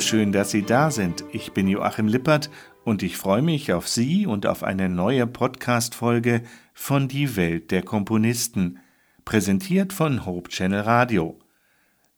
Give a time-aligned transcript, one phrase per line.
[0.00, 1.22] Schön, dass Sie da sind.
[1.32, 2.50] Ich bin Joachim Lippert
[2.82, 6.42] und ich freue mich auf Sie und auf eine neue Podcast-Folge
[6.72, 8.78] von Die Welt der Komponisten,
[9.24, 11.38] präsentiert von Hope Channel Radio.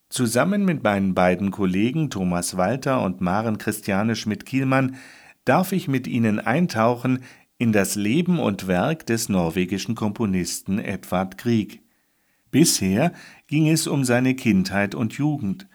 [0.08, 4.96] Zusammen mit meinen beiden Kollegen Thomas Walter und Maren Christiane Schmidt-Kielmann
[5.44, 7.24] darf ich mit Ihnen eintauchen
[7.58, 11.82] in das Leben und Werk des norwegischen Komponisten Edvard Grieg.
[12.50, 13.12] Bisher
[13.48, 15.66] ging es um seine Kindheit und Jugend.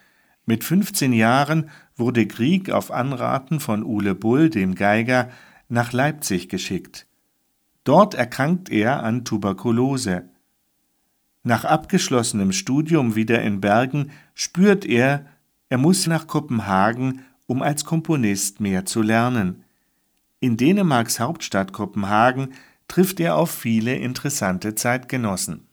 [0.49, 5.29] Mit 15 Jahren wurde Grieg auf Anraten von Ule Bull, dem Geiger,
[5.67, 7.05] nach Leipzig geschickt.
[7.83, 10.27] Dort erkrankt er an Tuberkulose.
[11.43, 15.27] Nach abgeschlossenem Studium wieder in Bergen spürt er,
[15.69, 19.65] er muss nach Kopenhagen, um als Komponist mehr zu lernen.
[20.39, 22.53] In Dänemarks Hauptstadt Kopenhagen
[22.87, 25.68] trifft er auf viele interessante Zeitgenossen.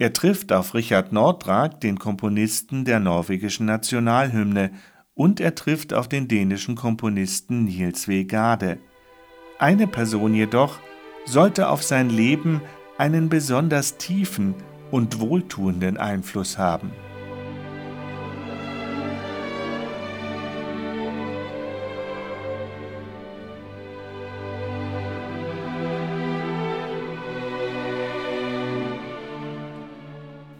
[0.00, 4.70] Er trifft auf Richard Nordrag, den Komponisten der norwegischen Nationalhymne,
[5.14, 8.22] und er trifft auf den dänischen Komponisten Niels W.
[8.22, 8.78] Gade.
[9.58, 10.78] Eine Person jedoch
[11.26, 12.62] sollte auf sein Leben
[12.96, 14.54] einen besonders tiefen
[14.92, 16.92] und wohltuenden Einfluss haben.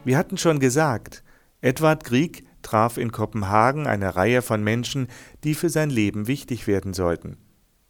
[0.08, 1.22] Wir hatten schon gesagt,
[1.60, 5.06] Edward Grieg traf in Kopenhagen eine Reihe von Menschen,
[5.44, 7.36] die für sein Leben wichtig werden sollten.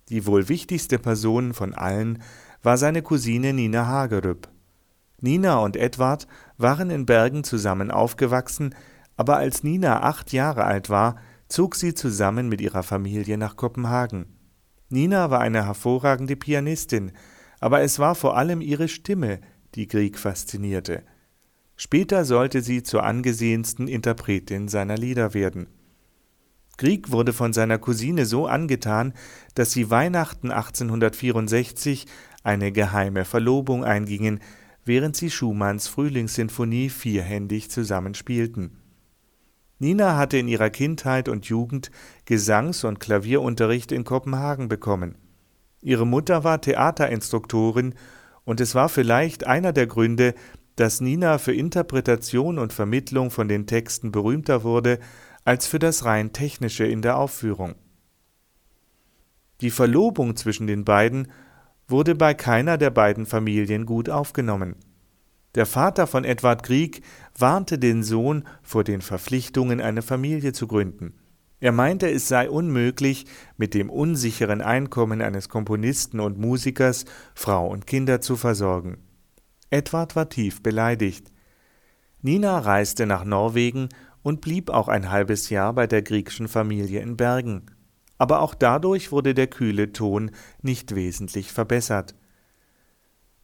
[0.09, 2.21] Die wohl wichtigste Person von allen
[2.61, 4.49] war seine Cousine Nina Hagerup.
[5.21, 8.75] Nina und Edward waren in Bergen zusammen aufgewachsen,
[9.17, 14.27] aber als Nina acht Jahre alt war, zog sie zusammen mit ihrer Familie nach Kopenhagen.
[14.89, 17.13] Nina war eine hervorragende Pianistin,
[17.61, 19.39] aber es war vor allem ihre Stimme,
[19.77, 21.05] die Grieg faszinierte.
[21.81, 25.69] Später sollte sie zur angesehensten Interpretin seiner Lieder werden.
[26.77, 29.15] Grieg wurde von seiner Cousine so angetan,
[29.55, 32.07] dass sie Weihnachten 1864
[32.43, 34.41] eine geheime Verlobung eingingen,
[34.85, 38.77] während sie Schumanns Frühlingssinfonie vierhändig zusammenspielten.
[39.79, 41.93] Nina hatte in ihrer Kindheit und Jugend
[42.25, 45.17] Gesangs- und Klavierunterricht in Kopenhagen bekommen.
[45.81, 47.95] Ihre Mutter war Theaterinstruktorin
[48.45, 50.35] und es war vielleicht einer der Gründe,
[50.79, 55.01] dass Nina für Interpretation und Vermittlung von den Texten berühmter wurde
[55.45, 57.75] als für das rein technische in der Aufführung.
[59.61, 61.33] Die Verlobung zwischen den beiden
[61.89, 64.77] wurde bei keiner der beiden Familien gut aufgenommen.
[65.57, 67.03] Der Vater von Edward Grieg
[67.37, 71.15] warnte den Sohn vor den Verpflichtungen, eine Familie zu gründen.
[71.59, 77.89] Er meinte, es sei unmöglich, mit dem unsicheren Einkommen eines Komponisten und Musikers Frau und
[77.89, 79.08] Kinder zu versorgen.
[79.71, 81.33] Edward war tief beleidigt.
[82.21, 83.89] Nina reiste nach Norwegen
[84.23, 87.67] und blieb auch ein halbes Jahr bei der griechischen Familie in Bergen.
[88.19, 92.15] Aber auch dadurch wurde der kühle Ton nicht wesentlich verbessert.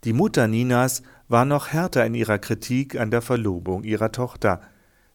[0.03, 4.61] Die Mutter Ninas war noch härter in ihrer Kritik an der Verlobung ihrer Tochter.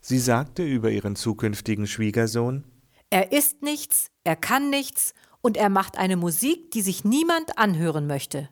[0.01, 2.63] Sie sagte über ihren zukünftigen Schwiegersohn
[3.09, 8.07] Er ist nichts, er kann nichts, und er macht eine Musik, die sich niemand anhören
[8.07, 8.49] möchte.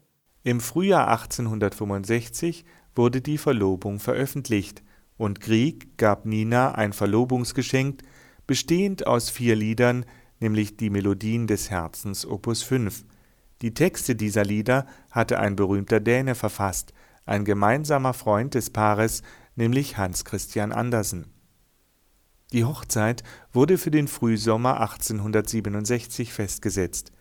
[0.47, 2.63] Im Frühjahr 1865
[2.95, 4.81] wurde die Verlobung veröffentlicht
[5.17, 8.01] und Grieg gab Nina ein Verlobungsgeschenk,
[8.45, 10.05] bestehend aus vier Liedern,
[10.39, 13.03] nämlich die Melodien des Herzens Opus 5.
[13.61, 16.93] Die Texte dieser Lieder hatte ein berühmter Däne verfasst,
[17.25, 19.23] ein gemeinsamer Freund des Paares,
[19.57, 21.27] nämlich Hans Christian Andersen.
[22.53, 23.21] Die Hochzeit
[23.51, 27.11] wurde für den Frühsommer 1867 festgesetzt.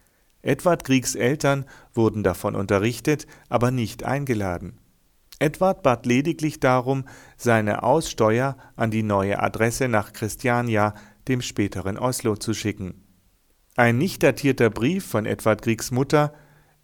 [0.47, 4.79] Edward Griegs Eltern wurden davon unterrichtet, aber nicht eingeladen.
[5.41, 7.05] Edward bat lediglich darum,
[7.37, 10.95] seine Aussteuer an die neue Adresse nach Christiania,
[11.27, 13.03] dem späteren Oslo, zu schicken.
[13.75, 16.33] Ein nicht datierter Brief von Edward Griegs Mutter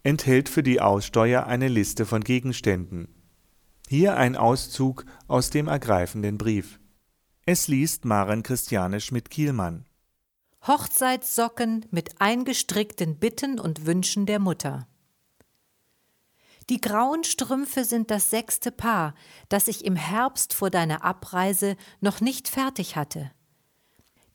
[0.03, 3.07] enthält für die Aussteuer eine Liste von Gegenständen.
[3.87, 6.79] Hier ein Auszug aus dem ergreifenden Brief.
[7.45, 9.85] Es liest Maren Christiane Schmidt-Kielmann.
[10.65, 14.87] Hochzeitssocken mit eingestrickten Bitten und Wünschen der Mutter.
[16.69, 19.13] Die grauen Strümpfe sind das sechste Paar,
[19.49, 23.31] das ich im Herbst vor deiner Abreise noch nicht fertig hatte.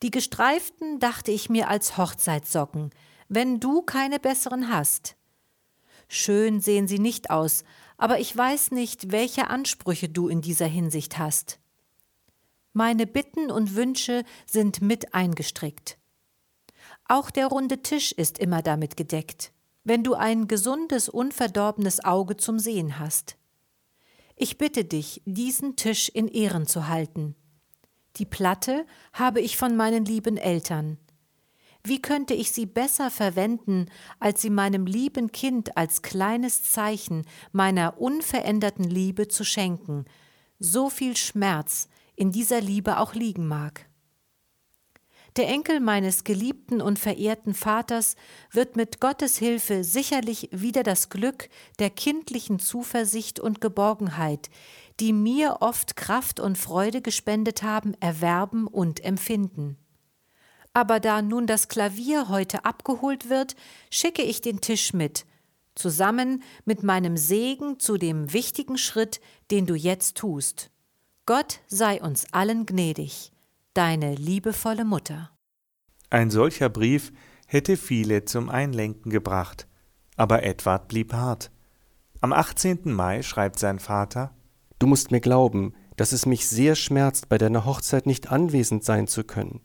[0.03, 2.91] Die gestreiften dachte ich mir als Hochzeitssocken,
[3.29, 5.17] wenn du keine besseren hast.
[6.09, 7.65] Schön sehen sie nicht aus,
[7.97, 11.59] aber ich weiß nicht, welche Ansprüche du in dieser Hinsicht hast.
[12.75, 15.99] Meine Bitten und Wünsche sind mit eingestrickt.
[17.11, 19.53] Auch der runde Tisch ist immer damit gedeckt,
[19.83, 23.39] wenn du ein gesundes, unverdorbenes Auge zum Sehen hast.
[24.37, 27.35] Ich bitte dich, diesen Tisch in Ehren zu halten.
[28.17, 28.85] Die Platte
[29.15, 30.99] habe ich von meinen lieben Eltern.
[31.83, 33.87] Wie könnte ich sie besser verwenden,
[34.21, 40.05] als sie meinem lieben Kind als kleines Zeichen meiner unveränderten Liebe zu schenken,
[40.59, 43.88] so viel Schmerz in dieser Liebe auch liegen mag?
[45.39, 48.17] Der Enkel meines geliebten und verehrten Vaters
[48.51, 51.49] wird mit Gottes Hilfe sicherlich wieder das Glück
[51.79, 54.51] der kindlichen Zuversicht und Geborgenheit,
[54.99, 59.77] die mir oft Kraft und Freude gespendet haben, erwerben und empfinden.
[60.73, 63.55] Aber da nun das Klavier heute abgeholt wird,
[63.91, 65.25] schicke ich den Tisch mit,
[65.77, 69.21] zusammen mit meinem Segen zu dem wichtigen Schritt,
[69.53, 70.73] den du jetzt tust.
[71.27, 73.31] Gott sei uns allen gnädig
[73.79, 75.31] deine liebevolle Mutter.
[76.11, 77.13] Ein solcher Brief
[77.47, 79.69] hätte viele zum Einlenken gebracht,
[80.17, 81.53] aber Edward blieb hart.
[82.21, 82.81] Am 18.
[82.87, 84.35] Mai schreibt sein Vater
[84.81, 89.07] Du musst mir glauben, dass es mich sehr schmerzt, bei deiner Hochzeit nicht anwesend sein
[89.07, 89.61] zu können.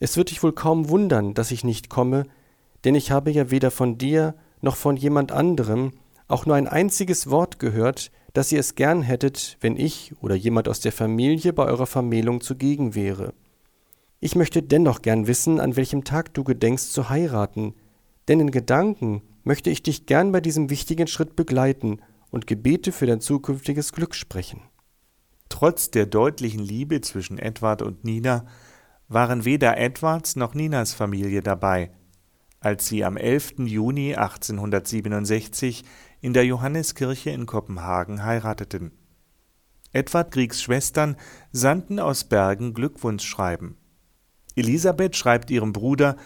[0.00, 2.24] Es wird dich wohl kaum wundern, dass ich nicht komme,
[2.82, 5.92] denn ich habe ja weder von dir noch von jemand anderem
[6.26, 10.68] auch nur ein einziges Wort gehört, dass ihr es gern hättet, wenn ich oder jemand
[10.68, 13.32] aus der Familie bei eurer Vermählung zugegen wäre.
[14.20, 17.74] Ich möchte dennoch gern wissen, an welchem Tag du gedenkst zu heiraten,
[18.28, 22.00] denn in Gedanken möchte ich dich gern bei diesem wichtigen Schritt begleiten
[22.30, 24.62] und Gebete für dein zukünftiges Glück sprechen.
[25.48, 28.46] Trotz der deutlichen Liebe zwischen Edward und Nina
[29.06, 31.92] waren weder Edwards noch Ninas Familie dabei,
[32.58, 33.58] als sie am 11.
[33.58, 35.84] Juni 1867
[36.24, 38.92] in der Johanneskirche in Kopenhagen heirateten.
[39.92, 41.16] Edward Griegs Schwestern
[41.52, 43.76] sandten aus Bergen Glückwunschschreiben.
[44.56, 46.16] Elisabeth schreibt ihrem Bruder,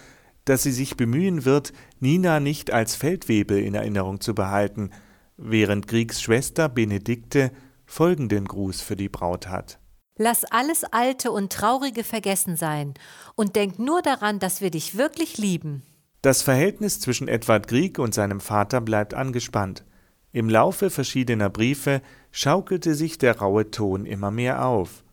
[0.45, 4.91] dass sie sich bemühen wird, Nina nicht als Feldwebel in Erinnerung zu behalten,
[5.37, 7.51] während Griegs Schwester Benedikte
[7.85, 9.81] folgenden Gruß für die Braut hat.
[10.17, 12.95] Lass alles Alte und Traurige vergessen sein
[13.35, 15.83] und denk nur daran, dass wir dich wirklich lieben.
[16.23, 19.85] Das Verhältnis zwischen Edward Grieg und seinem Vater bleibt angespannt.
[20.33, 25.05] Im Laufe verschiedener Briefe schaukelte sich der raue Ton immer mehr auf.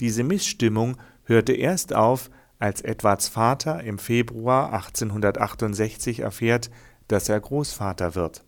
[0.00, 6.70] Diese Missstimmung hörte erst auf, als Edwards Vater im Februar 1868 erfährt,
[7.06, 8.44] dass er Großvater wird.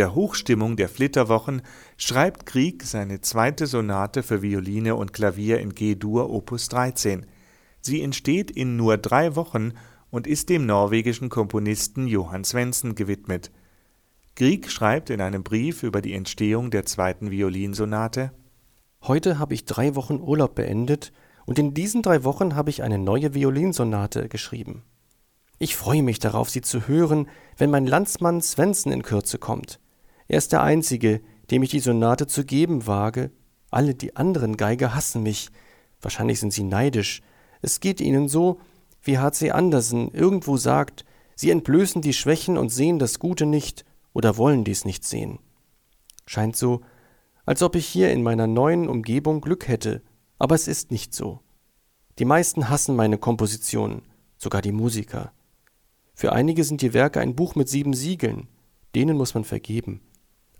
[0.00, 1.60] Der Hochstimmung der Flitterwochen
[1.98, 7.26] schreibt Grieg seine zweite Sonate für Violine und Klavier in G-Dur Opus 13.
[7.82, 9.74] Sie entsteht in nur drei Wochen
[10.08, 13.50] und ist dem norwegischen Komponisten Johann Svendsen gewidmet.
[14.36, 18.32] Grieg schreibt in einem Brief über die Entstehung der zweiten Violinsonate
[19.02, 21.12] Heute habe ich drei Wochen Urlaub beendet
[21.44, 24.82] und in diesen drei Wochen habe ich eine neue Violinsonate geschrieben.
[25.58, 27.28] Ich freue mich darauf, sie zu hören,
[27.58, 29.78] wenn mein Landsmann Svensson in Kürze kommt.
[30.30, 33.32] Er ist der Einzige, dem ich die Sonate zu geben wage.
[33.68, 35.50] Alle die anderen Geiger hassen mich.
[36.00, 37.20] Wahrscheinlich sind sie neidisch.
[37.62, 38.60] Es geht ihnen so,
[39.02, 39.50] wie H.C.
[39.50, 44.84] Andersen irgendwo sagt, sie entblößen die Schwächen und sehen das Gute nicht oder wollen dies
[44.84, 45.40] nicht sehen.
[46.26, 46.82] Scheint so,
[47.44, 50.00] als ob ich hier in meiner neuen Umgebung Glück hätte,
[50.38, 51.40] aber es ist nicht so.
[52.20, 54.02] Die meisten hassen meine Kompositionen,
[54.38, 55.32] sogar die Musiker.
[56.14, 58.46] Für einige sind die Werke ein Buch mit sieben Siegeln,
[58.94, 60.02] denen muss man vergeben.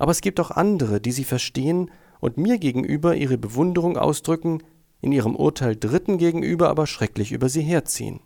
[0.00, 1.90] Aber es gibt auch andere, die sie verstehen
[2.20, 4.62] und mir gegenüber ihre Bewunderung ausdrücken,
[5.02, 8.20] in ihrem Urteil Dritten gegenüber aber schrecklich über sie herziehen.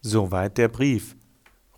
[0.00, 1.14] Soweit der Brief.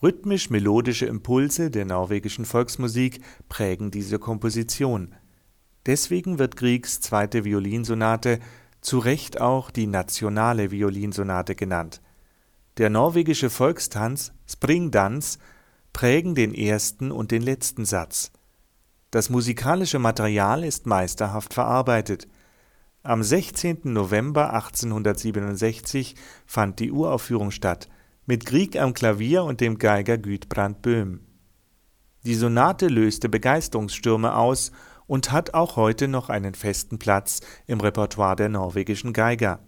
[0.01, 5.17] Rhythmisch-melodische Impulse der norwegischen Volksmusik prägen diese Komposition.
[5.85, 8.39] Deswegen wird Griegs zweite Violinsonate
[8.83, 12.01] zu Recht auch die nationale Violinsonate genannt.
[12.79, 15.41] Der norwegische Volkstanz Springdans
[15.93, 18.31] prägen den ersten und den letzten Satz.
[19.15, 22.27] Das musikalische Material ist meisterhaft verarbeitet.
[23.05, 23.83] Am 16.
[23.85, 26.17] November 1867
[26.47, 27.89] fand die Uraufführung statt,
[28.27, 31.21] mit Grieg am Klavier und dem Geiger Gudbrand Böhm.
[32.25, 34.73] Die Sonate löste Begeisterungsstürme aus
[35.07, 39.61] und hat auch heute noch einen festen Platz im Repertoire der norwegischen Geiger.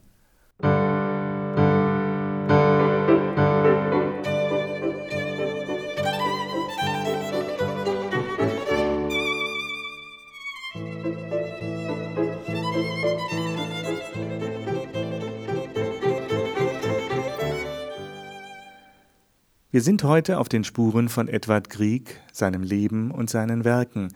[19.73, 24.15] Wir sind heute auf den Spuren von Edward Grieg, seinem Leben und seinen Werken,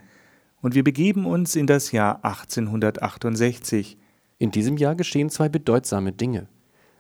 [0.62, 3.98] und wir begeben uns in das Jahr 1868.
[4.38, 6.46] In diesem Jahr geschehen zwei bedeutsame Dinge.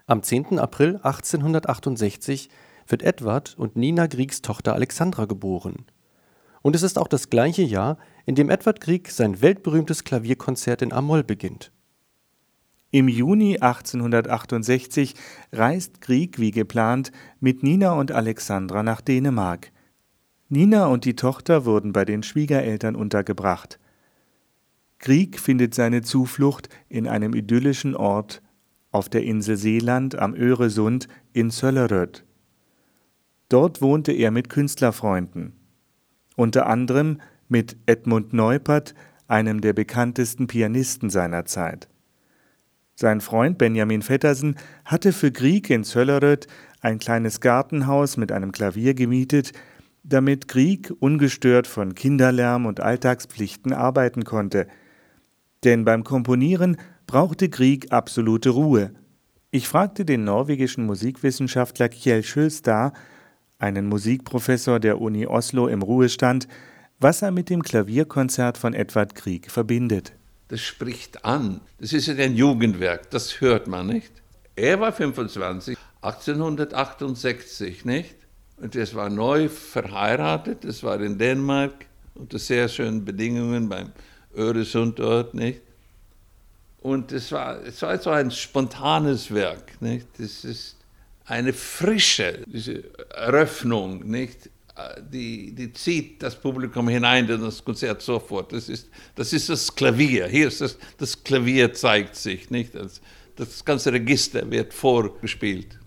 [0.06, 0.58] Am 10.
[0.58, 2.48] April 1868
[2.88, 5.86] wird Edward und Nina Griegs Tochter Alexandra geboren.
[6.60, 10.92] Und es ist auch das gleiche Jahr, in dem Edward Grieg sein weltberühmtes Klavierkonzert in
[10.92, 11.70] Amol beginnt.
[12.92, 15.14] Im Juni 1868
[15.52, 19.70] reist Grieg wie geplant mit Nina und Alexandra nach Dänemark.
[20.48, 23.78] Nina und die Tochter wurden bei den Schwiegereltern untergebracht.
[24.98, 28.42] Grieg findet seine Zuflucht in einem idyllischen Ort
[28.90, 32.24] auf der Insel Seeland am Öresund in Sölleröd.
[33.48, 35.52] Dort wohnte er mit Künstlerfreunden,
[36.34, 38.96] unter anderem mit Edmund Neupert,
[39.28, 41.88] einem der bekanntesten Pianisten seiner Zeit.
[43.00, 46.46] Sein Freund Benjamin Vettersen hatte für Grieg in Sölleröd
[46.82, 49.52] ein kleines Gartenhaus mit einem Klavier gemietet,
[50.02, 54.66] damit Grieg ungestört von Kinderlärm und Alltagspflichten arbeiten konnte.
[55.64, 56.76] Denn beim Komponieren
[57.06, 58.92] brauchte Grieg absolute Ruhe.
[59.50, 62.92] Ich fragte den norwegischen Musikwissenschaftler Kjell Schölstad,
[63.58, 66.48] einen Musikprofessor der Uni Oslo im Ruhestand,
[66.98, 70.12] was er mit dem Klavierkonzert von Edvard Grieg verbindet
[70.50, 71.60] das spricht an.
[71.78, 74.10] Das ist ja ein Jugendwerk, das hört man nicht.
[74.56, 78.16] Er war 25, 1868, nicht?
[78.56, 83.92] Und es war neu verheiratet, das war in Dänemark unter sehr schönen Bedingungen beim
[84.36, 85.62] Öresund dort, nicht?
[86.80, 90.08] Und es war, es war so ein spontanes Werk, nicht?
[90.18, 90.76] Das ist
[91.26, 92.82] eine Frische, diese
[93.14, 94.50] Eröffnung, nicht?
[95.12, 98.52] Die, die zieht das Publikum hinein in das Konzert sofort.
[98.52, 100.28] Das ist das, ist das Klavier.
[100.28, 102.74] Hier ist das, das Klavier zeigt sich, nicht?
[102.74, 103.00] Das,
[103.36, 105.79] das ganze Register wird vorgespielt.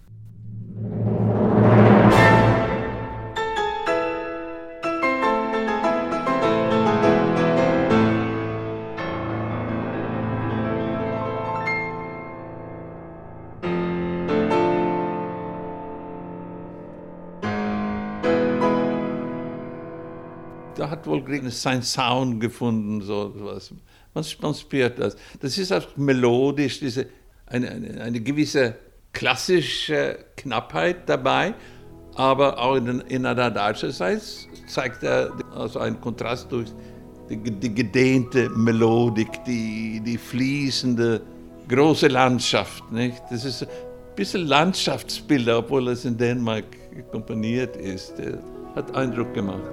[21.33, 23.71] Da hat wohl sein Sound gefunden, so was.
[24.13, 25.15] Man, man spürt das.
[25.39, 27.07] Das ist auch melodisch, diese,
[27.47, 28.75] eine, eine, eine gewisse
[29.11, 31.53] klassische Knappheit dabei,
[32.15, 34.21] aber auch in, in deutschen Seite
[34.67, 36.69] zeigt er also einen Kontrast durch
[37.29, 41.21] die, die gedehnte Melodik, die, die fließende,
[41.67, 42.91] große Landschaft.
[42.91, 43.21] Nicht?
[43.29, 43.69] Das ist ein
[44.15, 46.65] bisschen Landschaftsbilder, obwohl es in Dänemark
[47.11, 48.13] komponiert ist.
[48.17, 48.37] Das
[48.75, 49.71] hat Eindruck gemacht.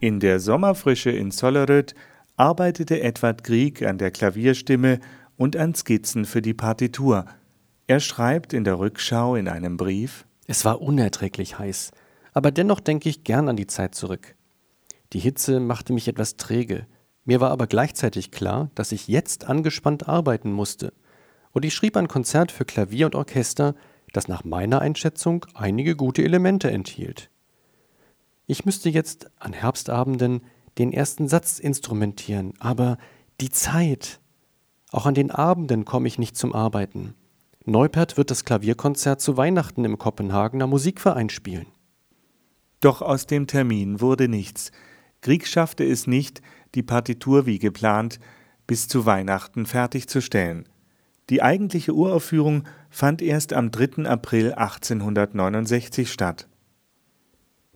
[0.00, 1.94] In der Sommerfrische in Sollerød
[2.36, 5.00] arbeitete Edward Grieg an der Klavierstimme
[5.36, 7.26] und an Skizzen für die Partitur.
[7.86, 11.90] Er schreibt in der Rückschau in einem Brief Es war unerträglich heiß,
[12.32, 14.34] aber dennoch denke ich gern an die Zeit zurück.
[15.12, 16.86] Die Hitze machte mich etwas träge,
[17.28, 20.94] mir war aber gleichzeitig klar, dass ich jetzt angespannt arbeiten musste,
[21.52, 23.74] und ich schrieb ein Konzert für Klavier und Orchester,
[24.14, 27.30] das nach meiner Einschätzung einige gute Elemente enthielt.
[28.46, 30.40] Ich müsste jetzt an Herbstabenden
[30.78, 32.96] den ersten Satz instrumentieren, aber
[33.42, 34.20] die Zeit.
[34.90, 37.14] Auch an den Abenden komme ich nicht zum Arbeiten.
[37.66, 41.66] Neupert wird das Klavierkonzert zu Weihnachten im Kopenhagener Musikverein spielen.
[42.80, 44.72] Doch aus dem Termin wurde nichts.
[45.20, 46.42] Grieg schaffte es nicht,
[46.74, 48.20] die Partitur wie geplant
[48.66, 50.68] bis zu Weihnachten fertigzustellen.
[51.30, 54.08] Die eigentliche Uraufführung fand erst am 3.
[54.08, 56.48] April 1869 statt.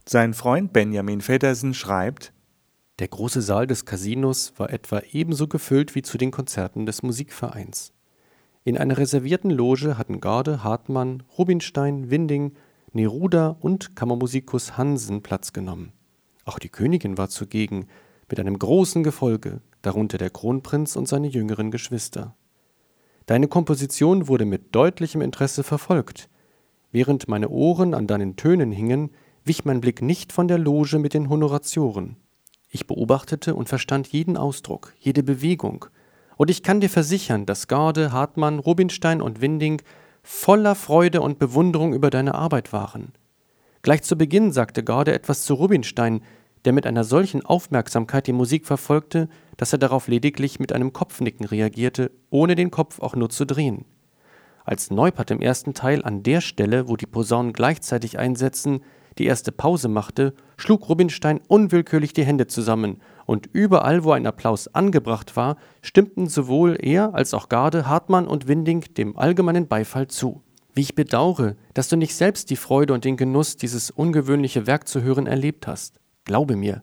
[0.08, 2.32] Sein Freund Benjamin Feddersen schreibt,
[2.98, 7.92] der große Saal des Casinos war etwa ebenso gefüllt wie zu den Konzerten des Musikvereins.
[8.64, 12.52] In einer reservierten Loge hatten Garde, Hartmann, Rubinstein, Winding,
[12.92, 15.92] Neruda und Kammermusikus Hansen Platz genommen.
[16.44, 17.86] Auch die Königin war zugegen,
[18.28, 22.34] mit einem großen Gefolge, darunter der Kronprinz und seine jüngeren Geschwister.
[23.26, 26.28] Deine Komposition wurde mit deutlichem Interesse verfolgt.
[26.90, 29.10] Während meine Ohren an deinen Tönen hingen,
[29.44, 32.16] wich mein Blick nicht von der Loge mit den Honoratioren.
[32.70, 35.86] Ich beobachtete und verstand jeden Ausdruck, jede Bewegung,
[36.36, 39.82] und ich kann dir versichern, dass Garde, Hartmann, Rubinstein und Winding
[40.22, 43.12] voller Freude und Bewunderung über deine Arbeit waren.
[43.82, 46.20] Gleich zu Beginn sagte Garde etwas zu Rubinstein,
[46.64, 51.44] der mit einer solchen Aufmerksamkeit die Musik verfolgte, dass er darauf lediglich mit einem Kopfnicken
[51.44, 53.84] reagierte, ohne den Kopf auch nur zu drehen.
[54.64, 58.84] Als Neupert im ersten Teil an der Stelle, wo die Posaunen gleichzeitig einsetzen,
[59.18, 64.68] die erste Pause machte, schlug Rubinstein unwillkürlich die Hände zusammen und überall, wo ein Applaus
[64.68, 70.44] angebracht war, stimmten sowohl er als auch Garde, Hartmann und Winding dem allgemeinen Beifall zu.
[70.74, 74.88] Wie ich bedaure, dass du nicht selbst die Freude und den Genuss, dieses ungewöhnliche Werk
[74.88, 76.00] zu hören, erlebt hast.
[76.24, 76.82] Glaube mir,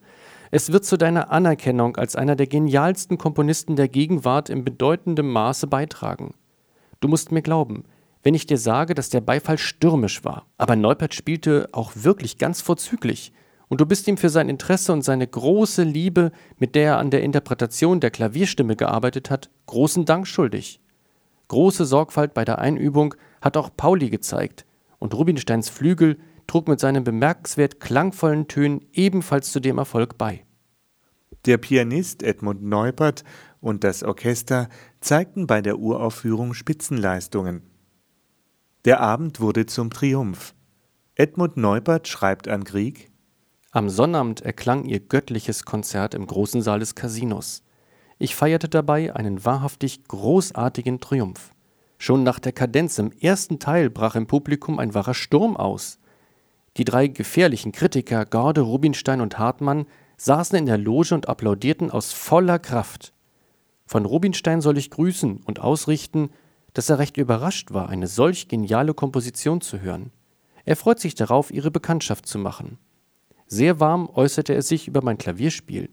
[0.51, 5.67] es wird zu deiner Anerkennung als einer der genialsten Komponisten der Gegenwart in bedeutendem Maße
[5.67, 6.33] beitragen.
[6.99, 7.83] Du musst mir glauben,
[8.23, 12.61] wenn ich dir sage, dass der Beifall stürmisch war, aber Neupert spielte auch wirklich ganz
[12.61, 13.33] vorzüglich,
[13.69, 17.11] und du bist ihm für sein Interesse und seine große Liebe, mit der er an
[17.11, 20.81] der Interpretation der Klavierstimme gearbeitet hat, großen Dank schuldig.
[21.49, 24.65] Große Sorgfalt bei der Einübung hat auch Pauli gezeigt,
[24.99, 30.45] und Rubinsteins Flügel trug mit seinen bemerkenswert klangvollen Tönen ebenfalls zu dem Erfolg bei.
[31.45, 33.23] Der Pianist Edmund Neupert
[33.61, 37.63] und das Orchester zeigten bei der Uraufführung Spitzenleistungen.
[38.85, 40.53] Der Abend wurde zum Triumph.
[41.15, 43.11] Edmund Neupert schreibt an Grieg
[43.71, 47.63] Am Sonnabend erklang ihr göttliches Konzert im großen Saal des Casinos.
[48.21, 51.55] Ich feierte dabei einen wahrhaftig großartigen Triumph.
[51.97, 55.99] Schon nach der Kadenz im ersten Teil brach im Publikum ein wahrer Sturm aus.
[56.75, 59.85] Die drei gefährlichen Kritiker Gorde, Rubinstein und Hartmann
[60.17, 63.13] saßen in der Loge und applaudierten aus voller Kraft.
[63.85, 66.29] Von Rubinstein soll ich grüßen und ausrichten,
[66.73, 70.11] dass er recht überrascht war, eine solch geniale Komposition zu hören.
[70.65, 72.79] Er freut sich darauf, ihre Bekanntschaft zu machen.
[73.47, 75.89] Sehr warm äußerte er sich über mein Klavierspiel.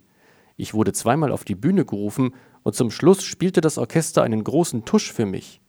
[0.57, 4.85] Ich wurde zweimal auf die Bühne gerufen und zum Schluss spielte das Orchester einen großen
[4.85, 5.61] Tusch für mich.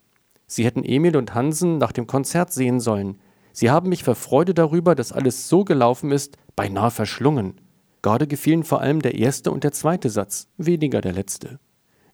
[0.48, 3.20] Sie hätten Emil und Hansen nach dem Konzert sehen sollen.
[3.52, 7.60] Sie haben mich vor Freude darüber, dass alles so gelaufen ist, beinahe verschlungen.
[8.02, 11.60] Gerade gefielen vor allem der erste und der zweite Satz, weniger der letzte.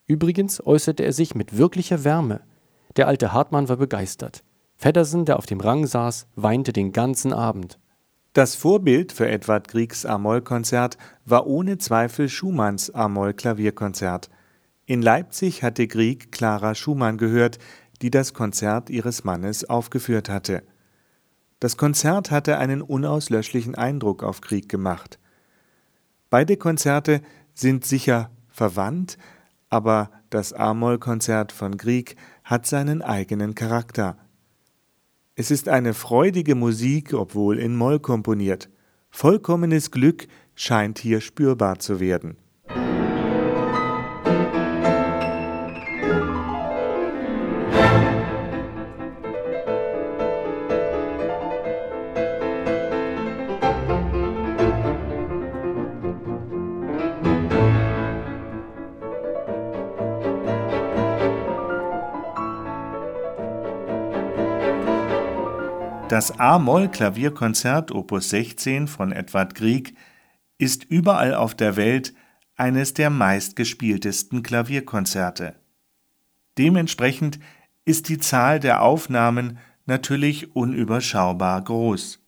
[0.07, 2.41] Übrigens äußerte er sich mit wirklicher Wärme.
[2.95, 4.43] Der alte Hartmann war begeistert.
[4.75, 7.79] Feddersen, der auf dem Rang saß, weinte den ganzen Abend.
[8.33, 14.31] Das Vorbild für Edward Griegs A-Moll-Konzert war ohne Zweifel Schumanns A-Moll-Klavierkonzert.
[14.87, 17.59] In Leipzig hatte Grieg Clara Schumann gehört,
[18.01, 20.63] die das Konzert ihres Mannes aufgeführt hatte.
[21.59, 25.19] Das Konzert hatte einen unauslöschlichen Eindruck auf Krieg gemacht.
[26.31, 27.21] Beide Konzerte
[27.53, 29.19] sind sicher verwandt,
[29.69, 34.17] aber das A-Moll-Konzert von Grieg hat seinen eigenen Charakter.
[35.35, 38.69] Es ist eine freudige Musik, obwohl in Moll komponiert.
[39.09, 42.37] Vollkommenes Glück scheint hier spürbar zu werden.
[66.23, 69.93] Das A-Moll-Klavierkonzert Opus 16 von Edward Grieg
[70.57, 72.13] ist überall auf der Welt
[72.55, 75.55] eines der meistgespieltesten Klavierkonzerte.
[76.57, 77.39] Dementsprechend
[77.83, 82.21] ist die Zahl der Aufnahmen natürlich unüberschaubar groß.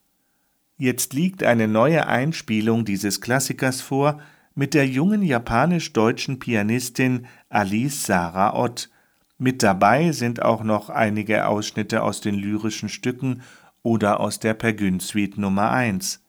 [0.76, 4.20] Jetzt liegt eine neue Einspielung dieses Klassikers vor
[4.56, 8.90] mit der jungen japanisch-deutschen Pianistin Alice Sarah Ott.
[9.38, 13.42] Mit dabei sind auch noch einige Ausschnitte aus den lyrischen Stücken
[13.86, 16.22] oder aus der Pergün Suite Nummer 1.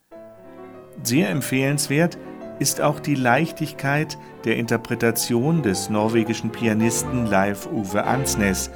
[1.03, 2.19] Sehr empfehlenswert
[2.59, 8.71] ist auch die Leichtigkeit der Interpretation des norwegischen Pianisten Leif Uwe Ansnes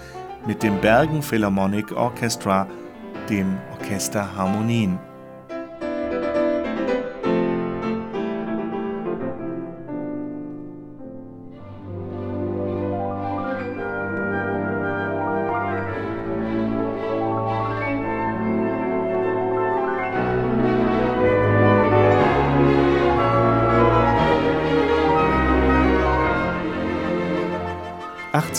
[0.47, 2.66] mit dem Bergen Philharmonic Orchestra,
[3.29, 4.99] dem Orchester Harmonien.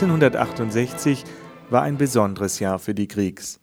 [0.02, 1.26] 1868
[1.70, 3.60] war ein besonderes Jahr für die Griegs.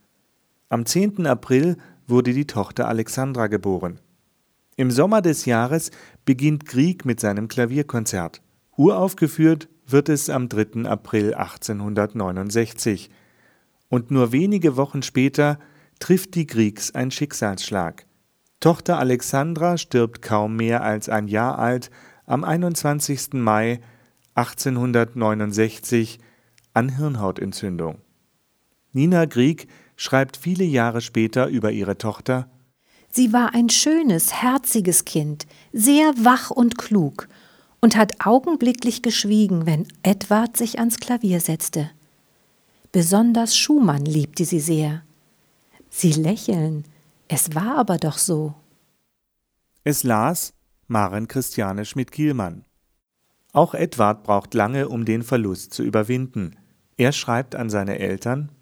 [0.69, 1.27] Am 10.
[1.27, 3.99] April wurde die Tochter Alexandra geboren.
[4.77, 5.91] Im Sommer des Jahres
[6.25, 8.41] beginnt Grieg mit seinem Klavierkonzert.
[8.77, 10.89] Uraufgeführt wird es am 3.
[10.89, 13.11] April 1869.
[13.89, 15.59] Und nur wenige Wochen später
[15.99, 18.07] trifft die Griegs ein Schicksalsschlag.
[18.61, 21.91] Tochter Alexandra stirbt kaum mehr als ein Jahr alt
[22.27, 23.33] am 21.
[23.33, 23.81] Mai
[24.37, 26.21] 1869
[26.75, 27.99] an Hirnhautentzündung.
[28.93, 32.49] Nina Grieg schreibt viele Jahre später über ihre Tochter
[33.11, 37.29] Sie war ein schönes, herziges Kind, sehr wach und klug
[37.81, 41.91] und hat augenblicklich geschwiegen, wenn Edward sich ans Klavier setzte.
[42.93, 45.03] Besonders Schumann liebte sie sehr.
[45.91, 46.85] Sie lächeln,
[47.29, 48.55] es war aber doch so.
[49.85, 50.53] Es las
[50.87, 52.65] Maren Christiane Schmidt-Kielmann.
[53.53, 56.57] Auch Edward braucht lange, um den Verlust zu überwinden.
[56.97, 58.53] Er schreibt an seine Eltern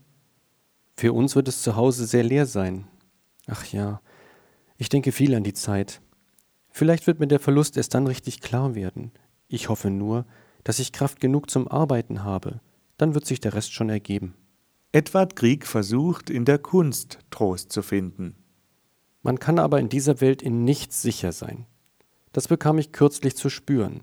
[0.96, 2.87] Für uns wird es zu Hause sehr leer sein.
[3.46, 4.01] Ach ja,
[4.77, 6.01] ich denke viel an die Zeit.
[6.70, 9.12] Vielleicht wird mir der Verlust erst dann richtig klar werden.
[9.49, 10.27] Ich hoffe nur,
[10.64, 12.61] dass ich Kraft genug zum Arbeiten habe.
[12.99, 14.35] Dann wird sich der Rest schon ergeben.
[14.92, 18.35] Edward Grieg versucht, in der Kunst Trost zu finden.
[19.22, 21.66] Man kann aber in dieser Welt in nichts sicher sein.
[22.33, 24.03] Das bekam ich kürzlich zu spüren.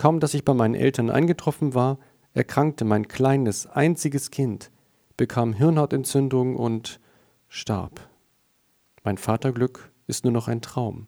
[0.00, 1.98] Kaum dass ich bei meinen Eltern eingetroffen war,
[2.32, 4.70] erkrankte mein kleines, einziges Kind,
[5.18, 7.00] bekam Hirnhautentzündung und
[7.48, 8.08] starb.
[9.04, 11.06] Mein Vaterglück ist nur noch ein Traum.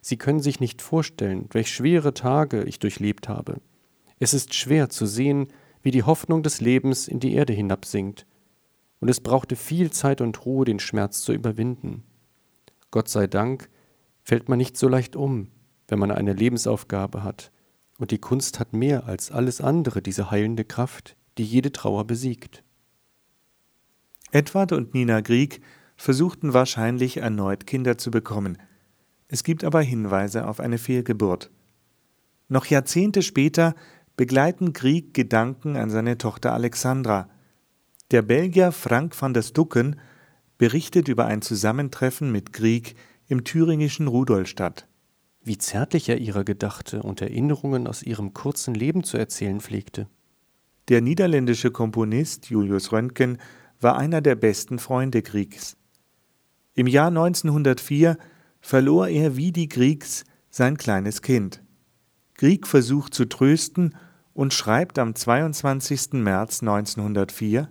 [0.00, 3.60] Sie können sich nicht vorstellen, welch schwere Tage ich durchlebt habe.
[4.18, 5.48] Es ist schwer zu sehen,
[5.82, 8.24] wie die Hoffnung des Lebens in die Erde hinabsinkt,
[8.98, 12.02] und es brauchte viel Zeit und Ruhe, den Schmerz zu überwinden.
[12.90, 13.68] Gott sei Dank
[14.22, 15.48] fällt man nicht so leicht um,
[15.86, 17.52] wenn man eine Lebensaufgabe hat,
[17.98, 22.62] und die Kunst hat mehr als alles andere diese heilende Kraft, die jede Trauer besiegt.
[24.32, 25.60] Edward und Nina Grieg
[25.96, 28.58] versuchten wahrscheinlich erneut Kinder zu bekommen,
[29.28, 31.50] es gibt aber Hinweise auf eine Fehlgeburt.
[32.48, 33.74] Noch Jahrzehnte später
[34.16, 37.28] begleiten Grieg Gedanken an seine Tochter Alexandra.
[38.12, 39.96] Der Belgier Frank van der Stucken
[40.58, 42.94] berichtet über ein Zusammentreffen mit Grieg
[43.26, 44.86] im thüringischen Rudolstadt.
[45.46, 50.08] Wie zärtlich er ihrer gedachte und Erinnerungen aus ihrem kurzen Leben zu erzählen pflegte.
[50.88, 53.38] Der niederländische Komponist Julius Röntgen
[53.80, 55.76] war einer der besten Freunde Griegs.
[56.74, 58.18] Im Jahr 1904
[58.60, 61.62] verlor er wie die Griegs sein kleines Kind.
[62.34, 63.94] Grieg versucht zu trösten
[64.34, 66.14] und schreibt am 22.
[66.14, 67.70] März 1904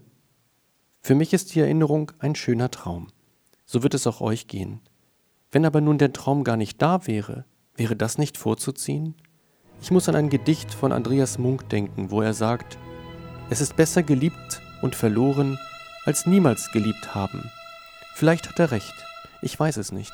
[1.02, 3.08] Für mich ist die Erinnerung ein schöner Traum.
[3.66, 4.80] So wird es auch euch gehen.
[5.52, 7.44] Wenn aber nun der Traum gar nicht da wäre,
[7.76, 9.16] wäre das nicht vorzuziehen?
[9.82, 12.78] Ich muss an ein Gedicht von Andreas Munk denken, wo er sagt,
[13.50, 15.60] es ist besser geliebt und verloren,
[16.06, 17.52] als niemals geliebt haben.
[18.16, 18.94] Vielleicht hat er recht,
[19.42, 20.14] ich weiß es nicht.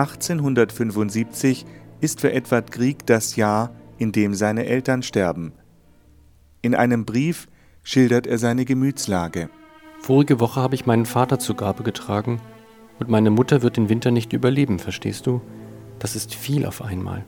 [0.00, 1.66] 1875
[2.00, 5.52] ist für Edward Grieg das Jahr, in dem seine Eltern sterben.
[6.62, 7.48] In einem Brief
[7.82, 9.50] schildert er seine Gemütslage.
[10.00, 12.40] Vorige Woche habe ich meinen Vater zu Grabe getragen
[12.98, 15.42] und meine Mutter wird den Winter nicht überleben, verstehst du?
[15.98, 17.26] Das ist viel auf einmal.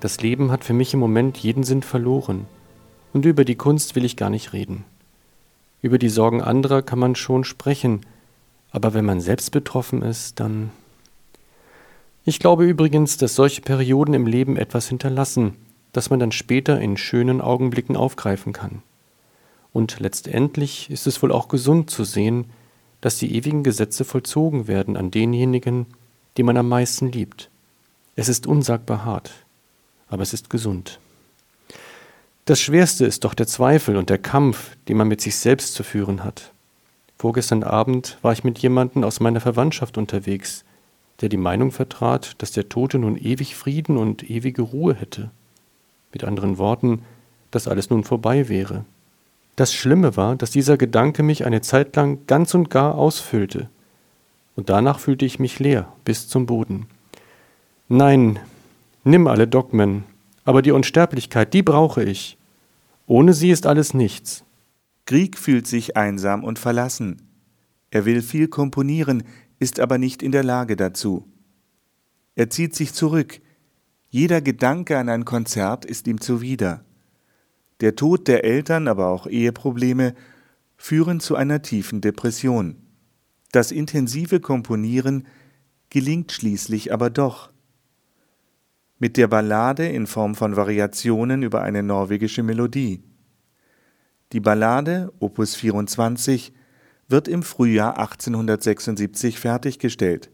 [0.00, 2.46] Das Leben hat für mich im Moment jeden Sinn verloren.
[3.12, 4.84] Und über die Kunst will ich gar nicht reden.
[5.82, 8.00] Über die Sorgen anderer kann man schon sprechen,
[8.70, 10.70] aber wenn man selbst betroffen ist, dann
[12.24, 15.56] ich glaube übrigens, dass solche Perioden im Leben etwas hinterlassen,
[15.92, 18.82] das man dann später in schönen Augenblicken aufgreifen kann.
[19.72, 22.46] Und letztendlich ist es wohl auch gesund zu sehen,
[23.00, 25.86] dass die ewigen Gesetze vollzogen werden an denjenigen,
[26.36, 27.50] die man am meisten liebt.
[28.14, 29.32] Es ist unsagbar hart,
[30.08, 31.00] aber es ist gesund.
[32.44, 35.82] Das Schwerste ist doch der Zweifel und der Kampf, den man mit sich selbst zu
[35.82, 36.52] führen hat.
[37.18, 40.64] Vorgestern Abend war ich mit jemandem aus meiner Verwandtschaft unterwegs,
[41.22, 45.30] der die Meinung vertrat, dass der Tote nun ewig Frieden und ewige Ruhe hätte.
[46.12, 47.02] Mit anderen Worten,
[47.50, 48.84] dass alles nun vorbei wäre.
[49.56, 53.68] Das Schlimme war, dass dieser Gedanke mich eine Zeit lang ganz und gar ausfüllte.
[54.56, 56.86] Und danach fühlte ich mich leer bis zum Boden.
[57.88, 58.40] Nein,
[59.04, 60.04] nimm alle Dogmen,
[60.44, 62.36] aber die Unsterblichkeit, die brauche ich.
[63.06, 64.44] Ohne sie ist alles nichts.
[65.06, 67.22] Grieg fühlt sich einsam und verlassen.
[67.90, 69.24] Er will viel komponieren,
[69.62, 71.32] ist aber nicht in der Lage dazu.
[72.34, 73.40] Er zieht sich zurück.
[74.08, 76.84] Jeder Gedanke an ein Konzert ist ihm zuwider.
[77.80, 80.14] Der Tod der Eltern, aber auch Eheprobleme
[80.76, 82.76] führen zu einer tiefen Depression.
[83.52, 85.26] Das intensive Komponieren
[85.90, 87.52] gelingt schließlich aber doch.
[88.98, 93.04] Mit der Ballade in Form von Variationen über eine norwegische Melodie.
[94.32, 96.52] Die Ballade, Opus 24,
[97.08, 100.30] wird im Frühjahr 1876 fertiggestellt.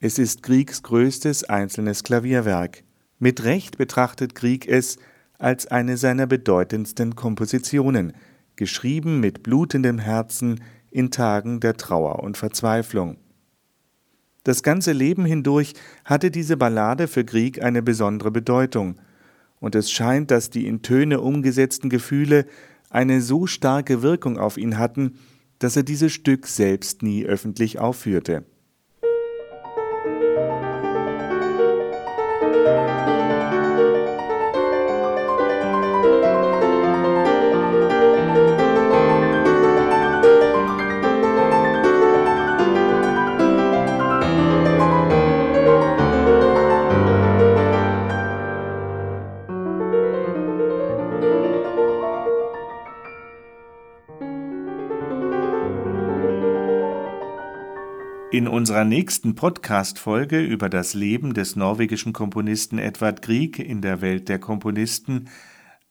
[0.00, 2.84] Es ist Griegs größtes einzelnes Klavierwerk.
[3.18, 4.98] Mit Recht betrachtet Grieg es
[5.38, 8.12] als eine seiner bedeutendsten Kompositionen,
[8.56, 10.60] geschrieben mit blutendem Herzen
[10.90, 13.16] in Tagen der Trauer und Verzweiflung.
[14.44, 19.00] Das ganze Leben hindurch hatte diese Ballade für Grieg eine besondere Bedeutung,
[19.58, 22.44] und es scheint, dass die in Töne umgesetzten Gefühle
[22.90, 25.18] eine so starke Wirkung auf ihn hatten,
[25.64, 28.44] dass er dieses Stück selbst nie öffentlich aufführte.
[58.74, 64.40] Unserer nächsten Podcast-Folge über das Leben des norwegischen Komponisten Edvard Grieg in der Welt der
[64.40, 65.28] Komponisten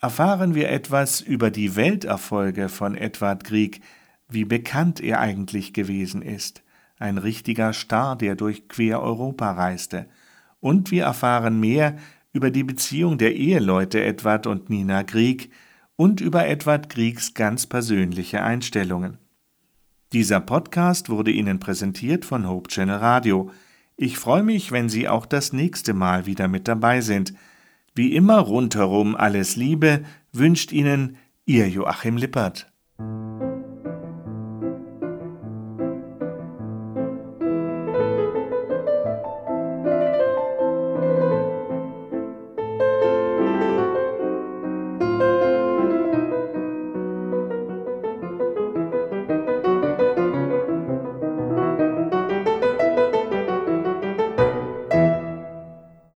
[0.02, 3.80] erfahren wir etwas über die Welterfolge von Edvard Grieg,
[4.28, 6.62] wie bekannt er eigentlich gewesen ist.
[7.00, 10.10] Ein richtiger Star, der durch quer Europa reiste.
[10.60, 11.96] Und wir erfahren mehr
[12.34, 15.52] über die Beziehung der Eheleute Edvard und Nina Grieg
[15.96, 19.23] und über Edvard Griegs ganz persönliche Einstellungen.
[20.14, 23.50] Dieser Podcast wurde Ihnen präsentiert von Hope Channel Radio.
[23.98, 27.34] Ich freue mich, wenn Sie auch das nächste Mal wieder mit dabei sind.
[27.96, 32.73] Wie immer rundherum alles Liebe wünscht Ihnen Ihr Joachim Lippert.